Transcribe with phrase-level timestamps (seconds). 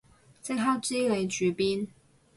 [0.41, 1.87] 即刻知你住邊